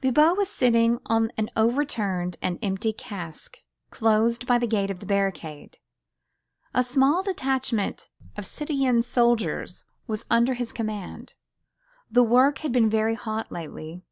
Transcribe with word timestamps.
Bibot 0.00 0.36
was 0.36 0.48
sitting 0.48 0.98
on 1.06 1.30
an 1.38 1.48
overturned 1.56 2.38
and 2.42 2.58
empty 2.60 2.92
cask 2.92 3.58
close 3.92 4.36
by 4.40 4.58
the 4.58 4.66
gate 4.66 4.90
of 4.90 4.98
the 4.98 5.06
barricade; 5.06 5.78
a 6.74 6.82
small 6.82 7.22
detachment 7.22 8.10
of 8.36 8.46
citoyen 8.46 9.00
soldiers 9.00 9.84
was 10.08 10.24
under 10.28 10.54
his 10.54 10.72
command. 10.72 11.36
The 12.10 12.24
work 12.24 12.58
had 12.58 12.72
been 12.72 12.90
very 12.90 13.14
hot 13.14 13.52
lately. 13.52 14.02